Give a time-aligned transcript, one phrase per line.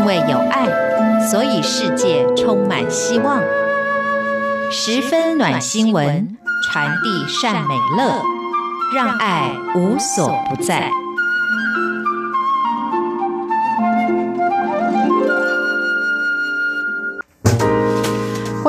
[0.00, 0.66] 因为有爱，
[1.30, 3.38] 所以世界充满希望。
[4.70, 8.22] 十分暖心文，传递善美乐，
[8.94, 10.90] 让爱无所不在。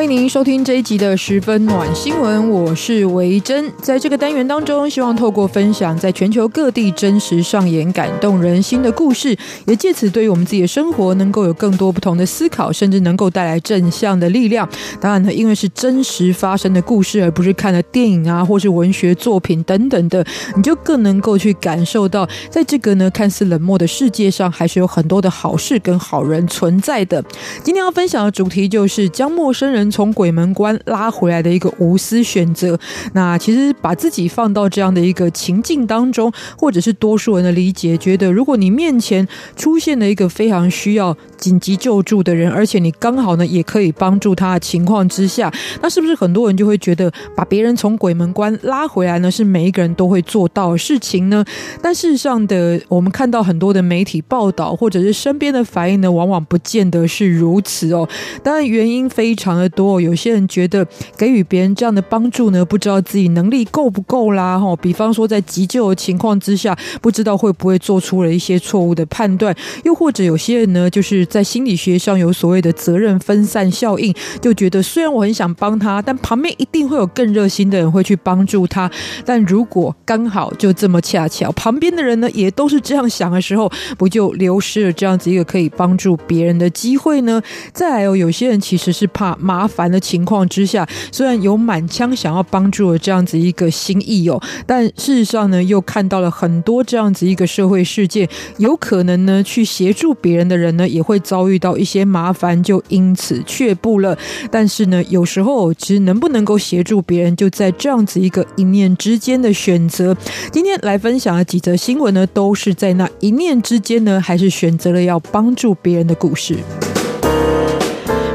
[0.00, 3.70] 欢迎您收听这一集的十分暖新闻，我是维珍。
[3.82, 14.66] 在这个单元当中，希望透过分享在全球各地真实上演感动人心的故事，也借此对于我们自己的生活能够有更多不同的思考，甚至能够带来正向的力量。
[14.98, 20.24] 当然呢，因为是真实发生的故事，而不是看了电影啊，或是文学作品等等的，
[20.56, 27.22] 你就更能够去感受到，在这个呢看似冷漠的世界上，还是有很多的好事跟好人存在的。
[27.62, 32.78] 今天要分享的主题就是将陌生人从鬼门关拉回来的一个无私选择。
[33.12, 45.52] 那其实把自己放到这样的一个情境当中，或者是多数人的理解，觉得如果你面前出现了一个非常需要紧急救助的人，而且你刚好呢也可以帮助他的情况之下，
[45.82, 49.30] 那是不是很多人就会觉得把别人从鬼门关拉回来呢？
[49.30, 51.44] 是每一个人都会做到的事情呢？
[51.82, 58.06] 但事实上的，我们看到很多的媒体报道，或者是身边的反应呢，往往不见得是如此哦。
[58.42, 60.00] 当然原因非常的多。
[60.00, 64.76] 有些人觉得给予别人这样的帮助呢，不知道自己能力够不够啦，哈。
[64.76, 69.54] 比方说在急救的情况之下，不知道会不会做出了一些错误的判断，
[69.84, 78.90] 又或者有些人呢，就是在心理学上有所谓的责任分散效应，就觉得虽然我很想帮他，但旁边一定会有更热心的人会去帮助他。
[79.24, 87.40] 但如果刚好就这么恰巧，旁边的人呢也都是这样想的时候，不就流失了这样子一个可以帮助别人的机会呢？
[87.72, 89.70] 再来有有些人其实是怕麻。
[89.70, 104.16] 烦的情况之下，虽然有满腔想要帮助的这样子一个心意哦，但事实上呢，又看到了很多这样子一个社会事件，有可能呢去协助别人的人呢，也会遭遇到一些麻烦，就因此却步了。
[104.50, 110.16] 但是呢，有时候其实能不能够协助别人，就在这样子一个一念之间的选择。
[110.50, 116.56] 今天来分享的几则新闻呢，都是在那一念之间呢，还是选择了要帮助别人的故事。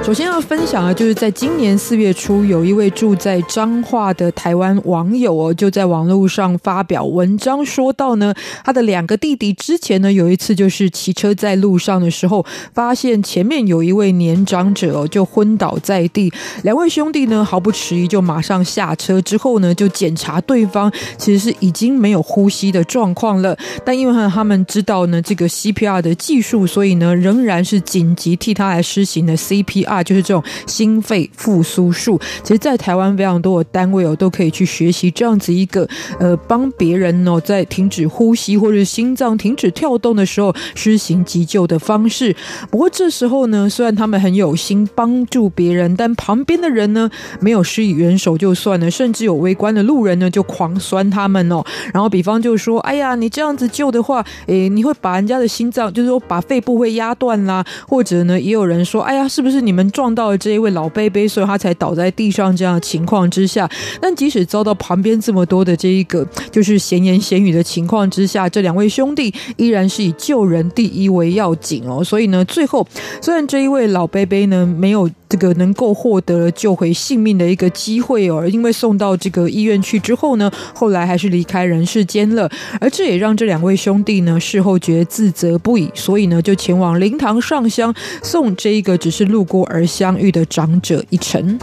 [0.06, 8.32] 首先要分享的，就是在今年四月初，有一位住在彰化的台湾网友哦，就在网络上发表文章，说到呢，
[8.64, 29.95] 他的两个弟弟之前呢，有一次就是骑车在路上的时候，发现前面有一位年长者哦，就昏倒在地，两位兄弟呢毫不迟疑就马上下车，之后呢就检查对方其实是已经没有呼吸的状况了，但因为他们知道呢这个 CPR 的技术，所以呢仍然是紧急替他来施行的 CPR。
[29.96, 35.88] 啊就是这种心肺复苏术，其实，在台湾非常多的单位哦，都可以去学习这样子一个
[36.20, 42.36] 呃，帮别人哦，在停止呼吸或者心脏停止跳动的时候施行急救的方式。
[42.70, 51.64] 不过这时候呢，虽然他们很有心帮助别人，但旁边的人呢，没有施以援手就算了，甚至有围观的路人呢，就狂酸他们哦。
[51.94, 62.56] 然后比方就说：“哎呀，你这样子救的话，诶，你会把人家的心脏，就是说把肺部会压断啦。”或者呢，也有人说：“哎呀，是不是你们？”撞到了这一位老伯伯，所以他才倒在地上。
[62.56, 63.70] 这样的情况之下，
[64.00, 72.04] 但即使遭到旁边这么多的这一个就是闲言闲语的情况之下，这两位兄弟依然是以救人第一为要紧哦。
[72.04, 72.88] 所以呢，最后
[73.22, 82.50] 虽然这一位老伯伯呢没有这个能够获得救回性命的一个机会哦，因为送到这个医院去之后呢，后来还是离开人世间了。
[82.80, 87.94] 而这也让这两位兄弟呢事后觉得自责不已，所以呢就前往灵堂上香，
[88.24, 91.60] 送这一个只是路过而相遇的长者一程。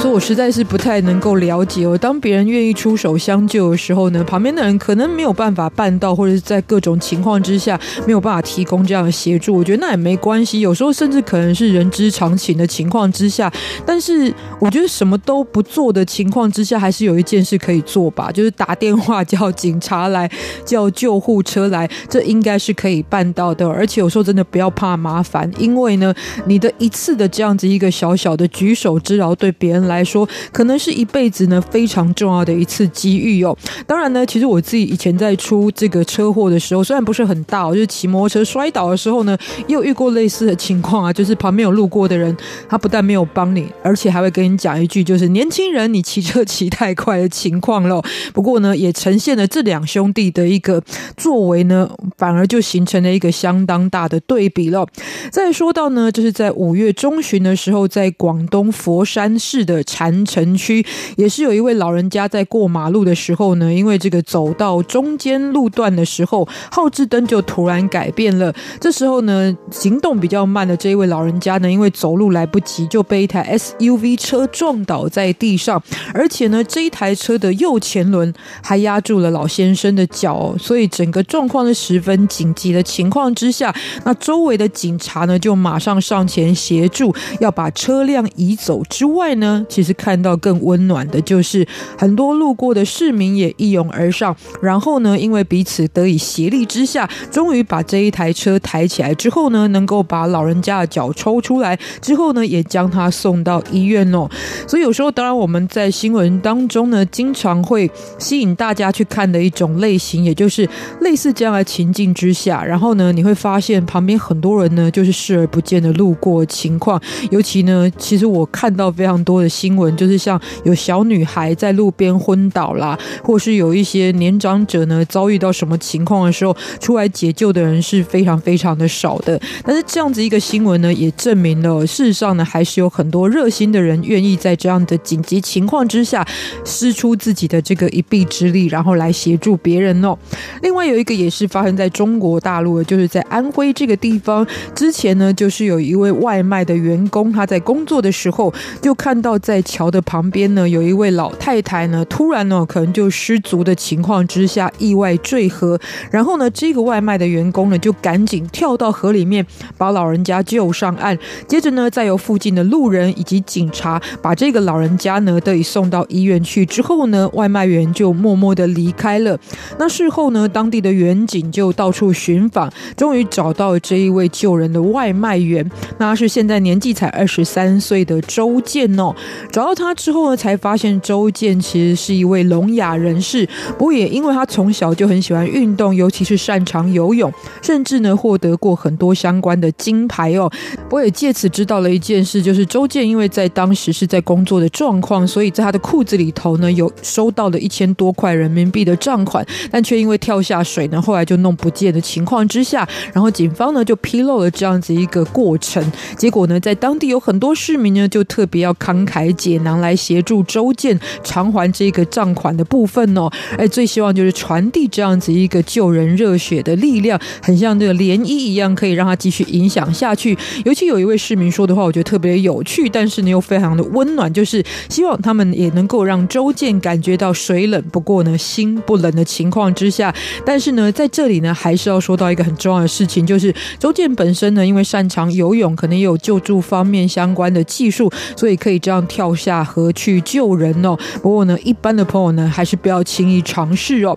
[0.00, 1.96] 所以我实在是不太能够了解哦。
[1.98, 9.54] 当别人愿意出手相救的时候呢，旁边的人可能没有办法办到，或者是在各种情况之下没有办法提供这样的协助。
[9.54, 13.52] 我觉得那也没关系，有时候甚至可能是人之常情的情况之下。
[13.84, 20.26] 但是我觉得什么都不做的情况之下，还是有一件事可以做吧，就是打电话叫警察来，
[20.64, 23.68] 叫救护车来，这应该是可以办到的。
[23.68, 26.14] 而且有时候真的不要怕麻烦，因为呢，
[26.46, 33.56] 你的一次的这样子一个小小的举手之劳，对别人来说，可能是一辈子呢非常重要的一次机遇哦。
[33.86, 41.12] 当然呢，其实我自己以前在出这个车祸的时候，虽然不是很大，就是骑摩托车摔倒的时候呢，也有遇过类似的情况啊。
[41.12, 42.34] 就是旁边有路过的人，
[42.68, 48.00] 他不但没有帮你，而且还会跟你讲一句，就是年轻人，你骑车骑太快的情况喽。
[48.32, 50.80] 不过呢，也呈现了这两兄弟的一个
[51.16, 54.86] 作为呢，反而就形成了一个相当大的对比了。
[55.32, 59.79] 再说到呢，就是在五月中旬的时候，在广东佛山市的。
[59.84, 60.84] 禅城区，
[61.16, 68.54] 也是有一位老人家在过马路的时候呢，因为这个走到中间路段的时候，后置灯就突然改变了。
[68.80, 75.82] 这时候呢，行动比较慢的这一位老人家呢，因为走路来不及，就被一台 SUV 车撞倒在地上，
[76.14, 83.74] 而且呢，这一台车的右前轮还压住了老先生的脚，所以整个状况是十分紧急的情况之下，
[84.04, 88.82] 那周围的警察呢，就马上上前协助，要把车辆移走。
[88.88, 104.28] 之外呢，其实看到更温暖的就是很多路过的市民也一拥而上，然后呢，因为彼此得以协力之下，终于把这一台车抬起来之后呢，能够把老人家的脚抽出来，之后呢，也将他送到医院哦。
[104.66, 107.88] 所以有时候，当然我们在新闻当中呢，经常会
[108.18, 110.68] 吸引大家去看的一种类型，也就是
[111.00, 117.00] 类似这样的情境之下，然后呢，你会发现旁边很多人呢，就是视而不见的路过情况。
[117.30, 129.38] 尤其呢，其实我看到非常多的新闻，就是像有小女孩在路边昏倒啦，或是有一些年长者呢遭遇到什么情况的时候，出来解救的人是非常非常的少的。
[129.62, 136.26] 但是这样子一个新闻呢，也证明了事实上呢，还是有很多热心的人愿意在这样的紧急情况之下，
[136.64, 140.16] 施出自己的这个一臂之力，然后来协助别人哦。
[140.62, 155.76] 另外有一个也是发生在中国大陆的，就是在安徽这个地方，之前呢，就是有一位外卖的员工，他在工作的时候就看到在在桥的旁边呢，有一位老太太呢，突然呢，可能就失足的情况之下意外坠河，
[156.12, 159.44] 然后呢，这个外卖的员工呢，就赶紧跳到河里面
[159.76, 161.18] 把老人家救上岸，
[161.48, 169.36] 接着呢，再由附近的路人以及警察把这个老人家呢得以送到医院去，之后呢，外卖员就默默的离开了。
[169.80, 175.68] 那事后呢，当地的员警就到处寻访，终于找到了这一位救人的外卖员，
[175.98, 179.12] 那是现在年纪才二十三岁的周健哦。
[179.50, 183.48] 找到他之后呢，才发现周健其实是一位聋哑人士，
[183.78, 187.32] 不过也因为他从小就很喜欢运动，尤其是擅长游泳，
[187.62, 190.50] 甚至呢获得过很多相关的金牌哦。
[190.90, 205.84] 我也借此知道了一件事，就是周健因为在当时是在工作的状况，所以在他的裤子里头呢有收到了一千多块人民币的账款，但却因为跳下水呢，后来就弄不见的情况之下，然后警方呢就披露了这样子一个过程。
[206.16, 213.30] 结果呢，在当地有很多市民呢就特别要慷慨解囊来协助周健偿还这个账款的部分哦。
[213.56, 220.36] 哎，最希望就是传递这样子一个救人热血的力量，很像这个涟漪一样，可以让他继续影响下去。
[220.64, 230.14] 尤其有一位市民说的话，我觉得特别有趣，但是呢又非常的温暖，就是希望他们也能够让周健感觉到水冷不过呢心不冷的情况之下。
[230.44, 240.96] 但是呢，在这里呢，还是要说到一个很重要的事情，就是周健本身呢，因为擅长游泳，可能也有救助方面相关的技术，所以可以这样跳下河去救人哦。
[241.20, 244.16] 不过呢，一般的朋友呢，还是不要轻易尝试哦。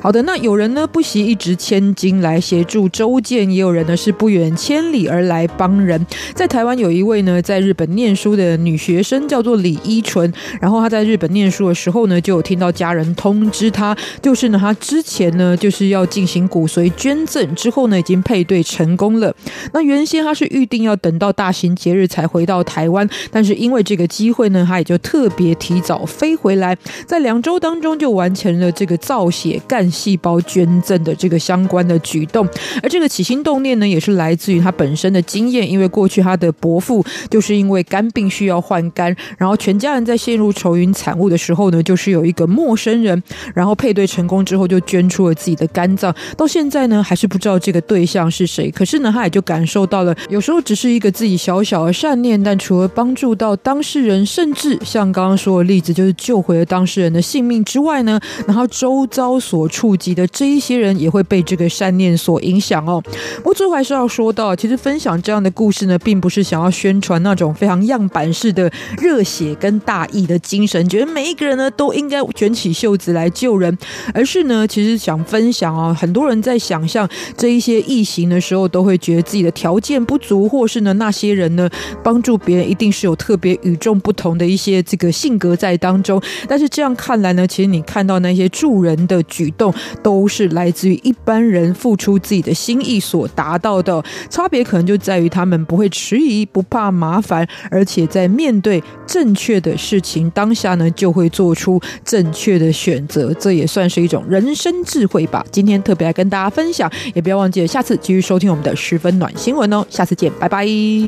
[0.00, 6.06] 好的，那有人呢不惜一掷千金来协助周建，也有人呢是不远千里而来帮人。
[6.36, 10.32] 在台湾有一位呢在日本念书的女学生，叫做李依纯。
[10.60, 19.34] 然后她在日本念书的时候呢，就有听到家人通知她，就是呢，她之前呢就是要进行骨髓捐赠，之后呢已经配对成功了。
[19.72, 26.76] 那原先她是预定要等到大型节日才回到台湾，但是因为这个机会呢，他也就特别提早飞回来，
[27.06, 32.44] 在两周当中就完成了这个造血干细胞捐赠的这个相关的举动。
[32.82, 43.22] 而这个起心动念呢，也是来自于他本身的经验，因为过去他的伯父就是因为肝病需要换肝，然后全家人在陷入愁云惨雾的时候呢，就是有一个陌生人，
[43.54, 48.70] 然后配对成功之后就捐出了自己的肝脏，到现在呢还是不知道这个对象是谁。
[48.70, 63.02] 可是呢，他也就感受到了，有时候只是一个自己小小的善念，但除了帮助到当事人，甚至像刚刚说的例子，就是救回了当事人的性命之外呢，然后周遭所触及的这一些人也会被这个善念所影响哦。
[63.38, 73.76] 不过最后还是要说到，其实分享这样的故事呢，并不是想要宣传那种非常样板式的热血跟大义的精神，觉得每一个人呢都应该卷起袖子来救人，
[74.12, 81.68] 而是呢，其实想分享啊，很多人在想象这一些异形的时候，都会觉得自己的条件不足，或是呢，那些人呢
[82.02, 86.20] 帮助别人一定是有特别与众不同的一些这个性格在当中。
[86.48, 103.32] 但是这样看来呢，其实你看到那些助人的举动，都是来自于一般人付出自己的心意所达到的，差别可能就在于他们不会迟疑，不怕麻烦，而且在面对正确的事情当下呢，就会做出正确的选择。
[103.34, 105.44] 这也算是一种人生智慧吧。
[105.50, 109.84] 今天特别来跟大家分享，也不要忘记了下次继续收听我们的十分暖新闻哦。
[109.90, 110.64] 下次见，拜拜。